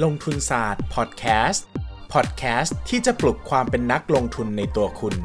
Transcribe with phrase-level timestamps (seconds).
[0.00, 1.66] ลงทุนศาสตร์พอดแคสต์
[2.12, 5.16] พอดแคสต์ที่จะปลุกความเป็นนักลงทุนในตัวคุณ ส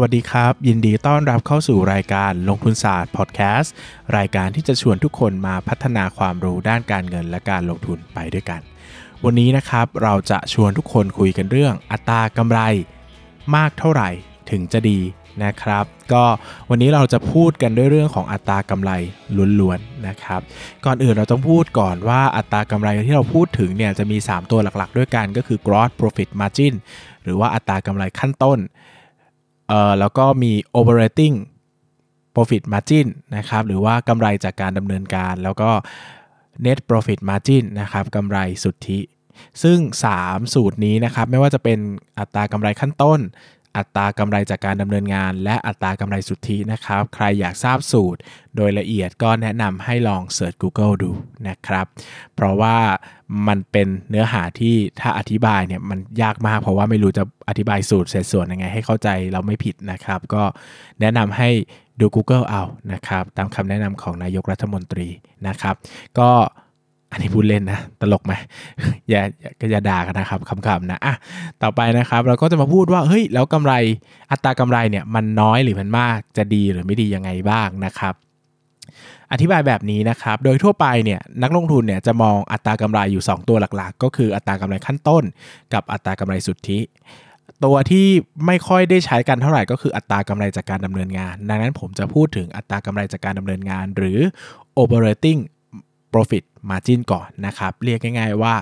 [0.00, 3.72] วัสดีครับ ยินดีต้อนรับเข้าสู่รายการลงทุนศาสตร์พอดแคสต์
[4.16, 8.62] รายการที่จะชวนทุกคนมาพัฒนาความรู้ด้านการเงินและการลงทุนไปด้วยกัน
[9.24, 12.60] วันนี้นะครับเราจะชวนทุกคนคุยกันเรื่องอัตรากำไร
[13.56, 14.08] มากเท่าไหร่
[14.50, 14.98] ถึงจะดี
[15.44, 16.24] นะครับ ก็
[16.70, 18.90] วันนี้เราจะพูดกันด้วยเรื่องของอัตรากำไร
[19.60, 20.40] ล้วนๆนะครับ
[20.84, 26.74] ก่อนอื่นเราต้องพูดก่อนว่าอัตรากำไรที่เราพูดถึงเนี่ยจะมี 3 ตัวหลักๆ ด้วยกันก็คือ gross profit margin
[27.22, 28.58] หรือว่าอัตรากำไรขั้นต้น
[29.68, 31.34] เอ่อแล้วก็มี operating
[32.34, 35.70] profit margin นะครับหรือว่ากำไรจากการดำเนินการแล้วก็
[36.64, 39.00] net profit margin นะครับกำไรสุทธิ
[39.62, 39.78] ซึ่ง
[40.16, 41.78] 3 สูตรนี้นะครับไม่ว่าจะเป็น
[42.18, 43.20] อัตรากำไรขั้นต้น
[43.76, 48.20] อัตรากำไรจากการดำเนินงาน และอัตรากำไรสุทธินะครับ ใครอยากทราบสูตร
[48.56, 51.10] โดยละเอียดก็แนะนำให้ลองเสิร์ช Google ดู
[51.48, 51.86] นะครับ
[52.34, 52.76] เพราะว่า
[53.48, 60.42] มันเป็นเนื้อหาที่ถ้าอธิบายเนี่ยมันยากมากเพราะว่าไม่รู้จะอธิบายสูตรเศษส่วนยังไงให้เข้าใจเราไม่ผิดนะครับ ก็
[61.00, 61.50] แนะนำให้
[62.00, 65.08] ดู Google เอานะครับตามคำแนะนำของนายกรัฐมนตรี
[65.48, 65.74] นะครับ
[66.18, 66.30] ก็
[67.12, 68.32] อันนี้พูดเล่นนะ ตลกไหม
[69.08, 69.22] อย่า
[69.60, 71.14] ก็อย่าด่ากันนะครับคำๆนะอะ
[71.62, 73.72] ต่อไปนะครับ เราก็จะมาพูดว่าเฮ้ยแล้วกำไร
[74.30, 78.14] อัตรากำไรเนี่ยมันน้อยหรือมันมากจะดีหรือไม่ดียังไงบ้างนะครับ
[79.32, 85.24] อธิบายแบบนี้นะครับ โดยทั่วไปเนี่ยนักลงทุนเนี่ยจะมองอัตรากำไรอยู่ 2 ตัวหลักๆ ก็คืออัตรากำไรขั้นต้น
[85.74, 86.78] กับอัตรากำไรสุทธิ
[87.64, 88.06] ตัวที่
[88.46, 94.18] ไม่ค่อยได้ใช้กันเท่าไหร่ก็คืออัตรากำไรจากการดำเนินงาน ดังนั้นผมจะพูดถึงอัตรากำไรจากการดำเนินงาน หรือ
[94.80, 95.40] operating
[96.12, 98.54] profit margin ก่อนนะครับ เรียกง่าย ๆว่า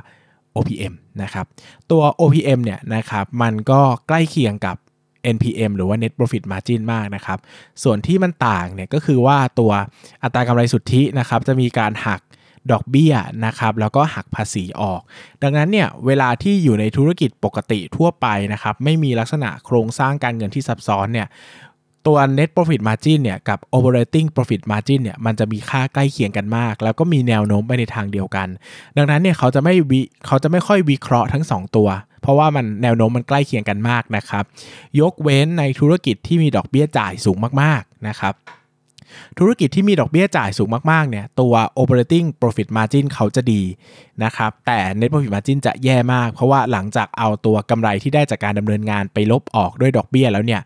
[0.57, 1.47] OPM นะครับ
[1.91, 4.77] ตัว OPM เนี่ยนะครับมันก็ใกล้เคียงกับ
[5.37, 7.39] NPM หรือว่า net profit margin มากนะครับ
[7.83, 9.73] ส่วนที่มันต่างเนี่ยก็คือว่าตัว
[10.23, 12.21] อัตรากำไรสุทธินะครับจะมีการหัก
[12.73, 13.15] ดอกเบี้ย
[13.47, 15.01] นะครับแล้วก็หักภาษีออก
[15.43, 21.29] ดังนั้นเนี่ยเวลาที่อยู่ในธุรกิจปกติทั่วไปนะครับไม่มีลักษณะโครงสร้างการเงินที่ซับซ้อนเนี่ย
[22.07, 28.49] ตัว net profit margin เนี่ยกับ operating profit margin เนี่ยมันจะมีค่าใกล้เคียงกันมาก แล้วก็มีแนวโน้มไปในทางเดียวกัน
[28.97, 31.89] ดังนั้นเนี่ยเขาจะไม่วิเขาจะไม่ค่อยวิเคราะห์ทั้ง 2 ตัว
[32.23, 34.45] เพราะว่ามันแนวโน้มมันใกล้เคียงกันมากนะครับ
[35.01, 38.35] ยกเว้นในธุรกิจที่มีดอกเบี้ยจ่ายสูงมากๆนะครับ
[39.39, 43.63] ธุรกิจที่มีดอกเบี้ยจ่ายสูงมากๆเนี่ยตัว operating profit margin เขาจะดี
[44.25, 50.63] นะครับแต่ net profit margin จะแย่มาก เพราะว่าหลังจากเอาตัวกำไรที่ได้จากการดำเนินงานไปลบออกด้วยดอกเบี้ยแล้วเนี่ย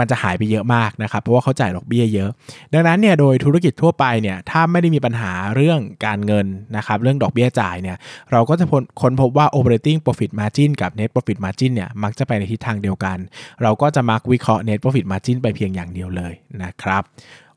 [0.00, 2.30] มันจะหายไปเยอะมากนะครับ เพราะว่าเขาจ่ายดอกเบี้ยเยอะ
[2.72, 6.46] ดังนั้นเนี่ยโดยธุรกิจทั่วไปเนี่ยถ้าไม่ได้มีปัญหาเรื่องการเงิน
[6.76, 7.96] นะครับเรื่องดอกเบี้ยจ่ายเนี่ย
[8.32, 8.64] เราก็จะ
[9.00, 13.18] ค้นพบว่า operating profit margin กับ net profit margin เนี่ยมักจะไปในทิศทางเดียวกัน
[13.62, 16.32] เราก็จะมักวิเคราะห์ net profit margin ไปเพียงอย่างเดียวเลย
[16.62, 17.02] นะครับ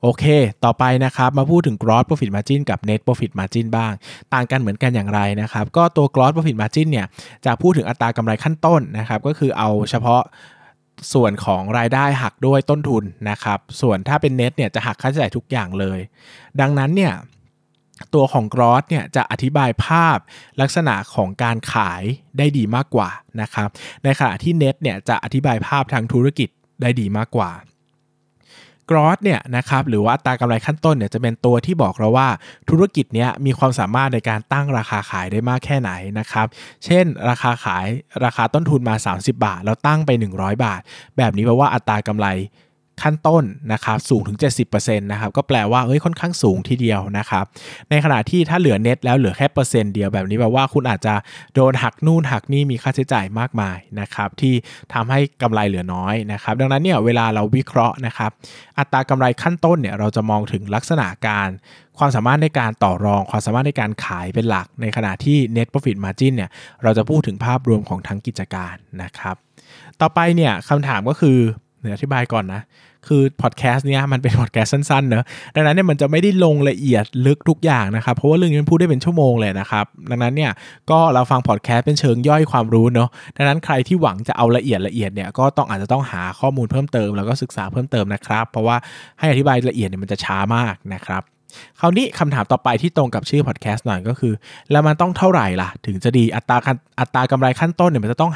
[0.02, 0.26] โอเค
[0.66, 3.92] ต่อไปนะครับ มาพูดถึง gross profit margin กับ net profit margin บ้าง
[4.34, 7.06] ต่างกันเหมือนกันอย่างไรนะครับ ก็ตัว gross profit margin เนี่ย
[7.46, 10.22] จะพูดถึงอัตรากำไรขั้นต้นนะครับ ก็คือเอาเฉพาะ
[11.14, 16.00] ส่วนของรายได้หักด้วยต้นทุนนะครับ ส่วนถ้าเป็น net เนี่ยจะหักค่าใช้จ่ายทุกอย่างเลย
[16.62, 17.14] ดังนั้นเนี่ย
[18.14, 20.18] ตัวของ gross เนี่ยจะอธิบายภาพ
[20.62, 22.04] ลักษณะของการขาย
[22.38, 23.10] ได้ดีมากกว่า
[23.42, 23.70] นะครับ
[24.04, 26.50] ในขณะที่ net เนี่ยจะอธิบายภาพทางธุรกิจ
[26.82, 27.52] ได้ดีมากกว่า
[28.90, 32.28] กรอสเนี่ยนะครับหรือว่าตากำไรขั้นต้นเนี่ยจะเป็นตัวที่บอกเราว่า
[32.70, 36.48] ธุรกิจเนี้ยมีความสามารถในการตั้งราคาขายได้มากแค่ไหนนะครับ
[36.86, 37.88] เช่น ราคาขาย
[38.26, 40.82] ราคาต้นทุนมา 30 บาท แล้วตั้งไป 100 บาท
[41.18, 42.28] แบบนี้แปลว่าอัตรากำไร
[43.04, 43.44] ขั้นต้น
[43.74, 44.38] นะครับสูงถึง
[44.68, 47.46] 70%นะครับก็แปลว่าเอ้ยค่อนข้างสูงทีเดียวนะครับ
[47.90, 51.14] ในขณะที่ถ้าเหลือเน็ตแล้วเหลือแค่เปอร์เซ็นต์เดียวแบบนี้แปลว่าคุณอาจจะ
[51.56, 54.54] โดนหักนู่นหักนี่มีค่าใช้จ่ายมากมายนะครับที่
[54.94, 58.32] ทำให้กำไรเหลือน้อยนะครับดังนั้นเนี่ยเวลาเราวิเคราะห์นะครับ
[58.78, 61.50] อัตรากำไรขั้นต้นเนี่ยเราจะมองถึงลักษณะการ
[61.98, 66.50] ความสามารถในการต่อรอง ความสามารถในการขายเป็นหลัก ในขณะที่ net profit margin เนี่ย
[66.84, 69.36] เราจะพูดถึงภาพรวมของทั้งกิจการนะครับ
[70.02, 71.40] ต่อไปเนี่ยคำถามก็คือ
[71.82, 72.62] เดี๋ยวอธิบายก่อนนะ
[73.08, 75.24] คือพอดแคสต์เนี้ยมันเป็นพอดแคสต์สั้นๆเนอะ
[75.56, 80.52] ดังนั้นเนี่ยมันจะไม่ได้ลงละเอียดลึกทุกอย่างนะครับ เพราะว่าเรื่องนี้มันพูดได้เป็นชั่วโมงเลยนะครับ ดังนั้นเนี่ย
[80.90, 88.76] ก็เราฟังพอดแคสต์เป็นเชิงย่อยความรู้เนอะดังนั้นใครที่หวังจะเอาละเอียดละเอียดเนี่ยก็ต้องอาจจะต้องหาข้อมูลเพิ่มเติม แล้วก็ศึกษาเพิ่มเติมนะครับ เพราะว่า
[89.20, 91.24] ให้อธิบายละเอียดเนี่ยมันจะช้ามากนะครับ
[91.80, 94.34] คราวนี้คำถามต่อไปที่ตรงกับชื่อพอดแคสต์หน่อยก็คือ
[94.72, 96.58] แล้วมันต้องเท่าไหร่ล่ะ ถึงจะดีอัตรา
[97.00, 98.32] อัตรากำไรขั้นต้นเนี่ยมันจะต้อง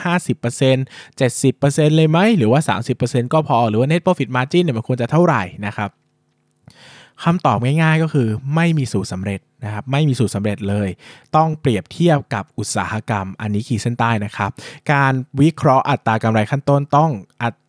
[0.62, 2.62] 50% 70%เลยไหมหรือว่า
[2.98, 5.90] 30%ก็พอหรือว่า net profit margin เนี่ยมันควรจะเท่าไหร่นะครับ
[7.24, 10.90] คำตอบง่ายๆก็คือไม่มีสูตรสำเร็จนะครับไม่มีสูตรสำเร็จเลย
[11.36, 14.52] ต้องเปรียบเทียบกับอุตสาหกรรม อันนี้ขีดเส้นใต้นะครับ
[14.92, 17.12] การวิเคราะห์อัตรากำไรขั้นต้นต้อง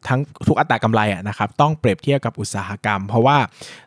[0.09, 3.39] ทั้งทุกอัตรากำไรนะครับต้องเปรียบเทียบกับอุตสาหกรรม เพราะว่า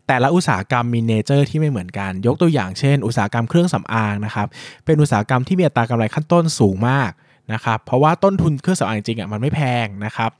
[0.07, 4.47] แต่ละอุตสาหกรรมมีเนเจอร์ที่ไม่เหมือนกัน ยกตัวอย่างเช่น อุตสาหกรรมเครื่องสำอางนะครับ
[4.85, 7.11] เป็นอุตสาหกรรมที่มีอัตรากำไรขั้นต้นสูงมาก
[7.53, 10.31] นะครับเพราะว่าต้นทุนเครื่องสำอางจริงอะมันไม่แพงนะครับ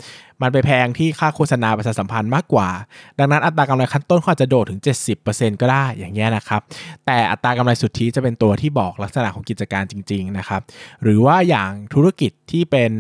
[0.42, 2.70] มันไปแพงที่ค่าโฆษณาประชาสัมพันธ์มากกว่า
[3.20, 4.82] ดังนั้นอัตรากำไรขั้นต้นเขาอาจจะโดดถึง
[5.22, 6.62] 70%ก็ได้อย่างเงี้ยนะครับ
[7.06, 10.62] แต่อัตรากำไรสุทธิจะเป็นตัวที่บอกลักษณะของกิจการจริงๆนะครับ
[11.04, 12.92] หรือว่าอย่างธุรกิจที่เป็น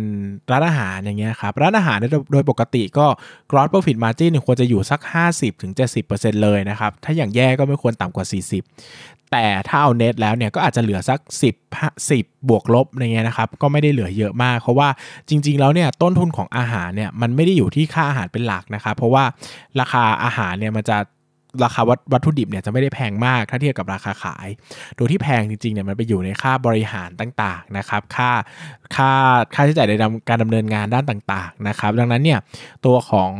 [0.52, 1.98] ร้านอาหารอย่างเงี้ยครับร้านอาหาร
[2.31, 3.06] โดยปกติก็
[3.52, 5.00] gross profit margin ควรจะอยู่สัก
[5.72, 11.19] 50-70%เลยนะครับถ้าอย่างแย่ก็ไม่ควรต่ำกว่า 40 แต่ถ้าเอาเน็ตแล้วเนี่ยก็อาจจะเหลือสัก
[11.72, 14.89] 10 10 บวกลบอะไรเงี้ยนะครับก็ไม่ได้เหลือเยอะมากเพราะว่า
[15.30, 19.24] จริง ๆ แล้วเนี่ยต้นทุนของอาหารเนี่ยมันไม่ได้อยู่ที่ค่าอาหารเป็นหลักนะครับเพราะว่า
[19.80, 20.98] ราคาอาหารเนี่ยมันจะ
[21.63, 21.81] ราคา
[22.13, 24.48] วัตถุดิบเนี่ยจะไม่ได้แพงมากถ้าเทียบกับราคาขาย
[24.95, 28.31] โดยที่แพงจริงๆเนี่ยมันไปอยู่ในค่าบริหารต่างๆนะครับ ค่า
[28.95, 29.12] ค่า
[29.54, 29.94] ค่าใช้จ่ายใน
[30.30, 32.39] การดำเนินงานด้านต่างๆนะครับ ดังนั้นเนี่ย
[32.86, 33.31] ตัวของ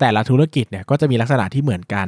[0.00, 2.06] แต่ละธุรกิจเนี่ยก็จะมีลักษณะที่เหมือนกัน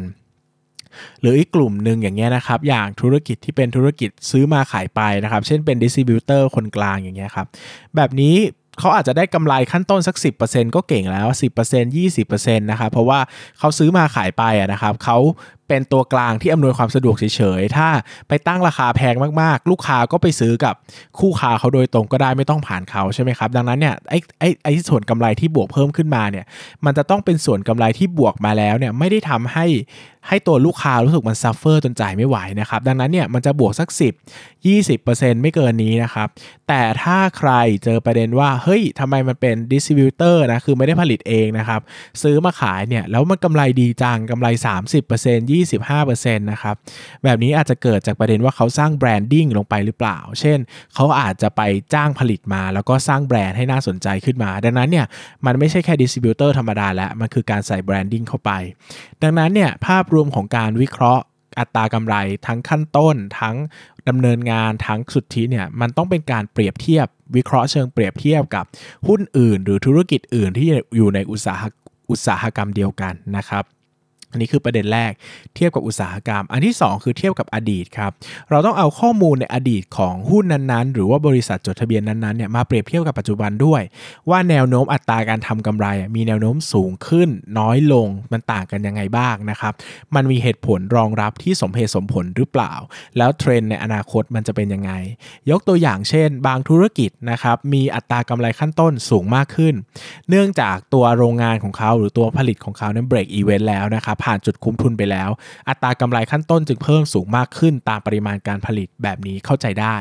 [1.21, 7.47] หรืออีกกลุ่มหนึ่งอย่างเงี้ยนะครับ อย่างธุรกิจที่เป็นธุรกิจซื้อมาขายไปนะครับ เช่นเป็นดิสติบิวเตอร์คนกลางอย่างเงี้ยครับ
[7.97, 8.37] แบบนี้
[8.81, 10.17] เขาอาจจะได้กำไรขั้นต้นสัก
[10.47, 11.27] 10%ก็เก่งแล้ว
[11.65, 13.21] 10% 20%นะครับ เพราะว่า
[13.59, 15.19] เขาซื้อมาขายไปนะครับเขา
[15.69, 17.89] เป็นตัวกลางที่อำนวยความสะดวกเฉยๆ ถ้า
[18.29, 20.75] ไปตั้งราคาแพงมากๆ ลูกค้าก็ไปซื้อกับ
[21.19, 26.45] คู่ค้าเขาโดยตรงก็ได้ไม่ต้องผ่านเขาใช่ไหมครับ ดังนั้นเนี่ยไอ้ไอ้ไอ้ส่วนกำไรที่บวกเพิ่มขึ้นมาเนี่ย
[26.85, 29.67] มันจะต้องเป็นส่วนกำไรที่บวกมาแล้วเนี่ยไม่ได้ทำให้
[30.29, 36.29] ให้ตัวลูกค้ารู้สึกมัน suffer จนจ่ายไม่ไหวนะครับ ดังนั้นเนี่ยมันจะบวกสัก 10 20%ไม่เกินนี้นะครับ
[36.69, 37.53] แต่ถ้าใคร
[37.85, 41.81] เจอประเด็นว่า เฮ้ยทำไมมันเป็น distributor นะ คือไม่ได้ผลิตเองนะครับ
[42.23, 44.49] ซื้อมาขายเนี่ย แล้วมันกำไรดีจังกำไร
[44.99, 46.75] 30% 25%นะครับ
[47.25, 50.59] แบบนี้อาจจะเกิดจากประเด็นว่าเขาสร้าง branding ลงไปหรือเปล่า เช่น
[50.95, 51.63] เขาอาจจะไป
[51.95, 55.07] จ้างผลิตมา แล้วก็สร้างแบรนด์ให้น่าสนใจขึ้นมา ดังนั้นเนี่ย
[55.47, 58.51] มันไม่ใช่แค่ distributor ธรรมดาแล้ว มันคือการใส่ branding เข้าไป
[59.23, 61.23] ดังนั้นเนี่ยภาพรวมของการวิเคราะห์
[61.59, 62.17] อัตรากำไร
[62.47, 63.57] ทั้งขั้นต้น ทั้ง
[64.09, 67.07] ดำเนินงานทั้งสุทธิเนี่ยมันต้องเป็นการเปรียบเทียบ
[67.37, 68.65] วิเคราะห์เชิงเปรียบเทียบกับ
[69.09, 71.63] หุ้นอื่น หรือธุรกิจอื่นที่อยู่ในอุตสาห
[72.11, 73.65] อุตสาหกรรมเดียวกันนะครับ
[74.37, 75.13] อันนี้คือประเด็นแรก
[75.57, 78.13] เทียบกับอุตสาหกรรม อันที่ 2 คือเทียบกับอดีตครับ
[78.51, 83.83] เราต้องเอาข้อมูลในอดีตของหุ้นนั้นๆ หรือว่าบริษัทจดทะเบียนนั้นๆเนี่ยมาเปรียบเทียบกับปัจจุบันด้วย
[84.31, 85.87] ว่าแนวโน้มอัตราการทำกำไร
[86.17, 87.29] มีแนวโน้มสูงขึ้น
[87.59, 89.73] น้อยลงมันต่างกันยังไงบ้างนะครับ
[90.15, 92.73] มันมีเหตุผลรองรับที่สมเหตุสมผลหรือเปล่า
[93.17, 94.93] แล้วเทรนในอนาคตมันจะเป็นยังไง
[95.51, 99.75] ยกตัวอย่างเช่น บางธุรกิจนะครับมีอัตรากำไรขั้นต้นสูงมากขึ้น
[100.29, 105.31] เนื่องจากตัวโรงงานของเขาหรือตัวผลิตของเขานั้นเบรกอีเวนต์แล้วนะครับผ่านจุดคุ้มทุนไปแล้ว
[105.69, 109.97] อัตรากำไรขั้นต้นจึงเพิ่มสูงมากขึ้นตามปริมาณการผลิตแบบนี้เข้าใจได้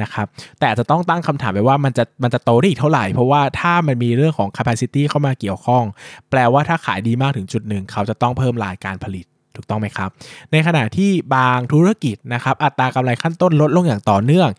[0.00, 0.26] นะครับ
[0.58, 5.84] แต่อาจจะต้องตั้งคำถามไปว่ามันจะมันจะโตได้อีกเท่าไหร่ เพราะว่าถ้ามันมีเรื่องของ capacity เข้ามาเกี่ยวข้อง
[6.30, 9.24] แปลว่าถ้าขายดีมากถึงจุดหนึ่ง เขาจะต้องเพิ่มรายการผลิต
[9.56, 10.10] ถูกต้องไหมครับ
[10.52, 14.50] ในขณะที่บางธุรกิจนะครับอัตรากำไรขั้นต้นลดลงอย่างต่อเนื่อง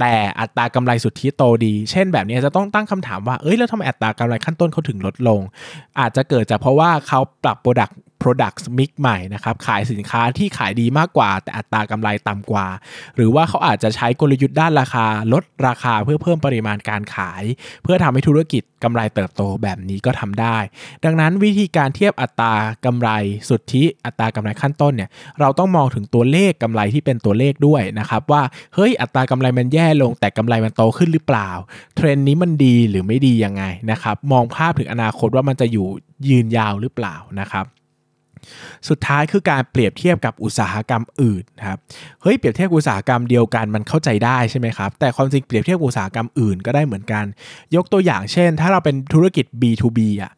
[0.00, 5.40] แต่อัตรากำไรสุทธิโตดี เช่นแบบนี้จะต้องตั้งคำถามว่าเอ้ยแล้วทำไมอัตรากำไรขั้นต้นเขาถึงลดลง
[6.00, 12.66] อาจจะเกิดจากเพราะว่าเขาปรับโปรดักต์ Product Mix ใหม่นะครับขายสินค้าที่ขายดีมากกว่า แต่อัตรากำไรต่ำกว่า
[13.16, 17.42] หรือว่าเขาอาจจะใช้กลยุทธ์ด้านราคา ลดราคาเพื่อเพิ่มปริมาณการขาย
[17.82, 20.58] เพื่อทำให้ธุรกิจกำไรเติบโตแบบนี้ก็ทำได้
[21.04, 22.54] ดังนั้นวิธีการเทียบอัตรา
[22.84, 23.08] กำไร
[23.48, 28.42] สุทธิอัตรากำไรขั้นต้นเนี่ยเราต้องมองถึงตัวเลขกำไรที่เป็นตัวเลขด้วยนะครับว่า
[28.74, 31.50] เฮ้ยอัตรากำไรมันแย่ลง แต่กำไรมันโตขึ้นหรือเปล่า
[31.96, 35.86] เทรนนี้มันดีหรือไม่ดียังไงนะครับมองภาพถึงอนาคตว่ามันจะอยู่
[36.28, 37.66] ยืนยาวหรือเปล่านะครับ
[38.88, 41.78] สุดท้ายคือการเปรียบเทียบกับอุตสาหกรรมอื่นครับ
[42.22, 47.24] เฮ้ยเปรียบเทียบอุตสาหกรรมเดียวกันมันเข้าใจได้ใช่ไหมครับแต่ความจริงเปรียบเทียบอุตสาหกรรมอื่นก็ได้เหมือนกัน
[47.76, 50.32] ยกตัวอย่างเช่น ถ้าเราเป็นธุรกิจ B2B อะ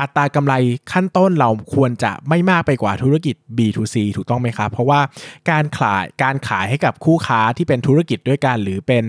[0.00, 0.54] อัตรากำไร
[0.92, 5.00] ขั้นต้นเราควรจะไม่มากไปกว่าธุรกิจ B2C ถูกต้องไหมครับ เพราะว่า
[5.50, 9.04] การขายการขายให้กับคู่ค้าที่เป็นธุรกิจด้วยกันหรือเป็น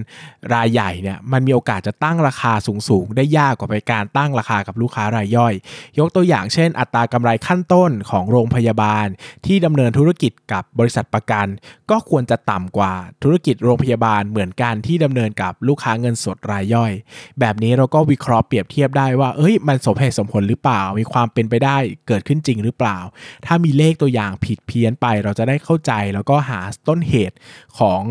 [0.53, 2.53] รายใหญ่เนี่ยมันมีโอกาสจะตั้งราคา
[2.89, 5.53] สูงๆ ได้ยากกว่าไปการตั้งราคากับลูกค้ารายย่อย
[5.99, 9.07] ยกตัวอย่างเช่น อัตรากำไรขั้นต้นของโรงพยาบาล
[9.45, 11.47] ที่ดำเนินธุรกิจกับบริษัทประกัน
[11.91, 16.91] ก็ควรจะต่ำกว่าธุรกิจโรงพยาบาลเหมือนกันที่ดำเนินกับลูกค้าเงินสดรายย่อย
[17.39, 22.97] แบบนี้เราก็วิเคราะห์เปรียบเทียบได้ว่าเอ้ยมันสมเหตุสมผลหรือเปล่ามีความเป็นไปได้เกิดขึ้นจริงหรือเปล่า
[23.45, 27.35] ถ้ามีเลขตัวอย่างผิดเพี้ยนไป เราจะได้เข้าใจแล้วก็หาต้นเหตุ
[27.79, 28.01] ของ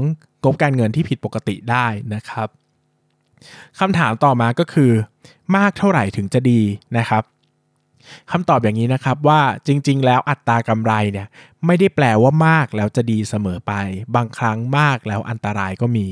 [0.45, 2.49] งบการเงินที่ผิดปกติได้นะครับ
[3.81, 4.91] คำถามต่อมาก็คือ
[5.57, 6.61] มากเท่าไหร่ถึงจะดี
[6.99, 7.23] นะครับ
[8.31, 11.27] คำตอบอย่างนี้นะครับว่าจริง ๆ แล้วอัตรากำไรเนี่ย
[11.67, 13.73] ไม่ได้แปลว่ามากแล้วจะดีเสมอไป
[14.17, 16.07] บางครั้งมากแล้วอันตรายก็มี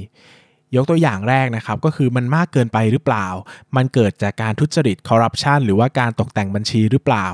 [0.77, 3.27] ยกตัวอย่างแรกนะครับ ก็คือมันมากเกินไปหรือเปล่า
[3.77, 7.27] มันเกิดจากการทุจริตคอร์รัปชันหรือว่าการตกแต่งบัญชีหรือเปล่า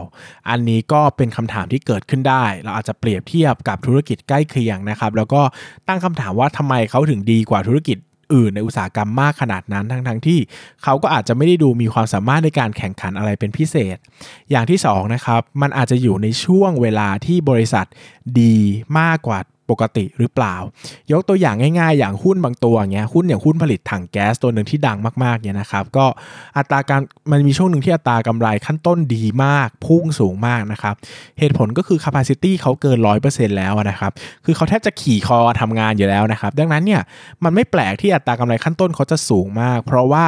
[0.50, 5.42] อันนี้ก็เป็นคำถามที่เกิดขึ้นได้ เราอาจจะเปรียบเทียบกับธุรกิจใกล้เคียงนะครับ แล้วก็
[5.88, 7.98] ตั้งคำถามว่าทำไมเขาถึงดีกว่าธุรกิจ
[8.34, 10.38] อื่นในอุตสาหกรรมมากขนาดนั้นทั้งทั้งที่
[10.82, 13.96] เขาก็อาจจะไม่ได้ดูมีความสามารถในการแข่งขันอะไรเป็นพิเศษ
[14.50, 17.86] อย่างที่2นะครับมันอาจจะอยู่ในช่วงเวลาที่บริษัท
[18.40, 18.56] ดี
[18.98, 19.38] มากกว่า
[19.70, 20.56] ปกติหรือเปล่า
[21.12, 26.06] ยกตัวอย่างง่ายๆ อย่างหุ้นบางตัวเงี้ยหุ้นอย่างหุ้นผลิตถังแก๊สตัวหนึ่งที่ดังมากๆเนี่ยนะครับก็
[26.56, 30.94] อัตราการมันมีช่วงหนึ่งที่อัตรากำไรขั้นต้นดีมาก พุ่งสูงมากนะครับ
[31.38, 34.12] เหตุผลก็คือ capacity เขาเกิน 100%แล้วนะครับ
[34.44, 37.02] คือเขาแทบจะขี่คอทำงานอยู่แล้วนะครับดังนั้นเนี่ย
[37.44, 40.26] มันไม่แปลกที่อัตรากำไรขั้นต้นเขาจะสูงมาก เพราะว่า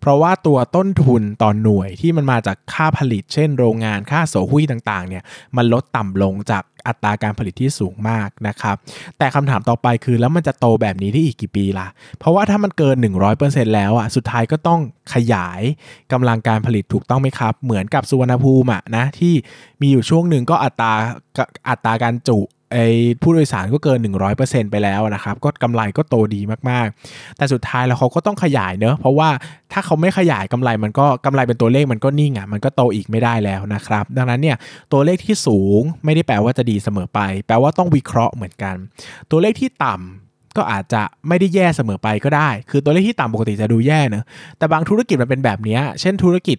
[0.00, 5.22] เพราะว่าตัวต้นทุนต่อนหน่วยที่มันมาจากค่าผลิต เช่น โรงงานค่าโสหุ้ยต่างๆเนี่ย
[5.56, 8.76] มันลดต่ำลงจากอัตราการผลิตที่สูงมากนะครับ
[9.18, 12.96] แต่คำถามต่อไปคือแล้วมันจะโตแบบนี้ได้อีกกี่ปีล่ะ เพราะว่าถ้ามันเกิน
[13.36, 14.80] 100%แล้วอะสุดท้ายก็ต้อง
[15.14, 15.60] ขยาย
[16.12, 19.34] กำลังการผลิตถูกต้องไหมครับ เหมือนกับสุวรรณภูมิอะนะที่
[19.80, 20.92] มีอยู่ช่วงหนึ่งก็อัตรา
[21.68, 22.38] อัตราการจุ
[22.72, 22.86] ไอ้
[23.22, 23.98] ผู้โดยสารก็เกิน
[24.36, 29.28] 100%ไปแล้วนะครับ ก็กำไรก็โตดีมากๆ แต่สุดท้ายแล้วเขาก็ต้องขยายเนอะเพราะว่า
[29.72, 34.56] ถ้าเขาไม่ขยายกำไรมันก็กำไรเป็นตัวเลขมันก็นิ่งอะมันก็โตอีกไม่ได้แล้วนะครับ ดังนั้นเนี่ย
[34.92, 38.76] ตัวเลขที่สูงไม่ได้แปลว่าจะดีเสมอไป แปลว่าต้องวิเคราะห์เหมือนกัน
[39.30, 44.24] ตัวเลขที่ต่ำก็อาจจะไม่ได้แย่เสมอไปก็ได้ คือตัวเลขที่ต่ำปกติจะดูแย่เนอะ
[44.58, 46.58] แต่บางธุรกิจมันเป็นแบบนี้ เช่นธุรกิจ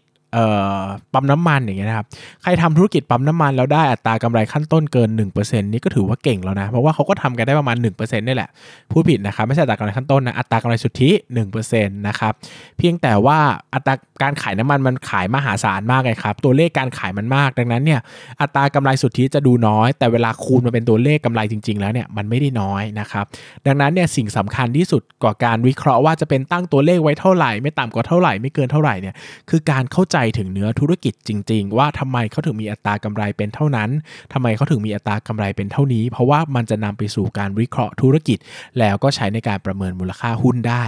[1.13, 2.05] ปั๊มน้ำมันอย่างเงี้ยนะครับ
[2.43, 5.09] ใครทำธุรกิจปั๊มน้ำมันแล้วได้อัตรากำไรขั้นต้นเกิน
[5.39, 8.49] 1%นี่ก็ถือว่าเก่งแล้วนะ เพราะว่าเขาก็ทำกันได้ประมาณ 1%นี่แหละ
[8.91, 11.11] พูดผิดนะครับไม่ใช่อัตรากำไรขั้นต้นนะอัตรากำไรสุทธิ
[11.53, 12.33] 1%นะครับ
[12.77, 13.39] เพียงแต่ว่า
[13.73, 17.99] อัตราการขายน้ำมันมันขายมหาศาลมากเลยครับตัวเลขการขายมันมาก ดังนั้นเนี่ย
[18.41, 23.25] อัตรากำไรสุทธิจะดูน้อย แต่เวลาคูณมาเป็นตัวเลขกำไรจริง ๆ แล้วเนี่ยมันไม่ได้น้อยนะครับ
[23.65, 29.15] ดังนั้นเนี่ยสิ่งสำคัญที่สุดกว่าการวิเคราะห์ว่าจะเป็นตั้งตัวเลขไว้เท่าไหร่ ไม่ต่ำกว่าเท่าไหร่ไม่เกินเท่าไหร่เนี่ย
[29.49, 33.89] คือการเข้าใจถึงเนื้อธุรกิจจริง ๆ ว่าทำไมเขาถึงมีอัตรากำไรเป็นเท่านั้น
[34.33, 38.37] ทำไมเขาถึงมีอัตรากำไรเป็นเท่านี้ เพราะว่ามันจะนำไปสู่การวิเคราะห์ธุรกิจ
[38.79, 40.83] แล้วก็ใช้ในการประเมินมูลค่าหุ้นได้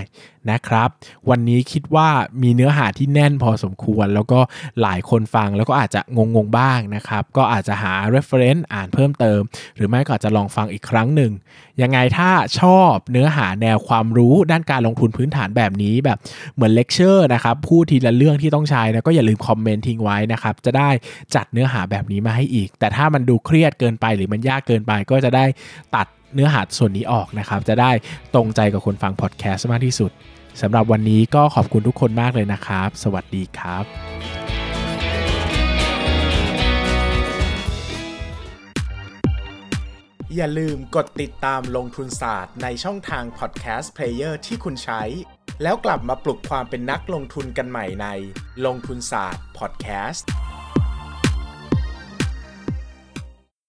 [0.52, 0.90] นะครับ
[1.30, 2.10] วันนี้คิดว่า
[2.44, 4.40] มีเนื้อหาที่แน่นพอสมควร แล้วก็
[4.82, 6.02] หลายคนฟังแล้วก็อาจจะ
[6.36, 9.42] งงๆบ้างนะครับ ก็อาจจะหา reference อ่านเพิ่มเติม
[9.76, 11.32] หรือไม่ก็อาจจะลองฟังอีกครั้งหนึ่ง
[11.82, 16.18] ยังไงถ้าชอบเนื้อหาแนวความรู้ด้านการลงทุนพื้นฐานแบบนี้แบบ
[16.56, 20.90] เหมือนเลคเชอร์นะครับพูดทีละเรื่องที่ต้องใช้นะก็อย่าลืมคอมเมนต์ทิ้งไว้นะครับจะได้
[21.36, 25.46] จัดเนื้อหาแบบนี้มาให้อีก แต่ถ้ามันดูเครียดเกินไปหรือมันยากเกินไปก็จะได้
[25.96, 27.92] ตัด เนื้อหาส่วนนี้ออกนะครับ จะได้
[28.34, 30.12] ตรงใจกับคนฟังพอดแคสต์มากที่สุด
[30.62, 33.84] สำหรับวันนี้ก็ขอบคุณทุกคนมากเลยนะครับ สวัสดีครับ
[40.36, 45.02] อย่าลืมกดติดตามลงทุนศาสตร์ในช่องทางพอดแคสต์ player ที่คุณใช้
[45.64, 48.08] แล้วกลับมาปลุกความเป็นนักลงทุนกันใหม่ใน
[48.66, 50.28] ลงทุนศาสตร์พอดแคสต์